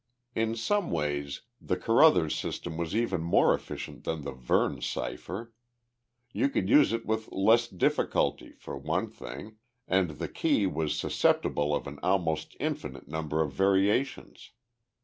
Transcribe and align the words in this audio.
In 0.33 0.55
some 0.55 0.89
ways 0.89 1.41
the 1.61 1.77
Carruthers 1.77 2.33
system 2.33 2.75
was 2.75 2.95
even 2.95 3.21
more 3.21 3.53
efficient 3.53 4.03
than 4.03 4.23
the 4.23 4.31
Verne 4.31 4.81
cipher. 4.81 5.53
You 6.33 6.49
could 6.49 6.67
use 6.67 6.91
it 6.91 7.05
with 7.05 7.31
less 7.31 7.67
difficulty, 7.67 8.53
for 8.53 8.75
one 8.75 9.11
thing, 9.11 9.57
and 9.87 10.09
the 10.09 10.27
key 10.27 10.65
was 10.65 10.97
susceptible 10.97 11.75
of 11.75 11.85
an 11.85 11.99
almost 12.01 12.55
infinite 12.59 13.07
number 13.09 13.43
of 13.43 13.53
variations. 13.53 14.53